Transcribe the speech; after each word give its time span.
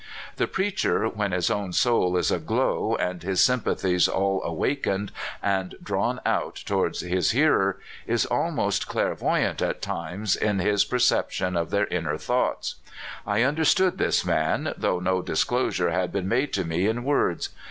The 0.37 0.47
preacher, 0.47 1.05
when 1.07 1.31
his 1.31 1.51
own 1.51 1.73
soul 1.73 2.17
is 2.17 2.31
aglow 2.31 2.95
and 2.99 3.21
his 3.21 3.39
sym 3.39 3.59
pathies 3.61 4.07
all 4.11 4.41
awakened 4.41 5.11
and 5.43 5.75
drawn 5.83 6.19
out 6.25 6.55
toward 6.65 6.97
his 6.97 7.03
AT 7.03 7.05
rnj': 7.05 7.05
i:ni). 7.05 7.29
335 7.29 7.31
hearers, 7.37 7.75
is 8.07 8.25
almost 8.25 8.87
clairvoyant 8.87 9.61
at 9.61 9.83
times 9.83 10.35
in 10.35 10.57
his 10.57 10.83
per 10.85 10.97
ception 10.97 11.55
of 11.55 11.69
their 11.69 11.85
inner 11.85 12.17
thoughts. 12.17 12.77
I 13.27 13.43
understood 13.43 13.99
this 13.99 14.25
man, 14.25 14.73
though 14.75 14.99
no 14.99 15.21
disclosure 15.21 15.91
had 15.91 16.11
been 16.11 16.27
made 16.27 16.51
to 16.53 16.65
me 16.65 16.87
in 16.87 17.03
words. 17.03 17.49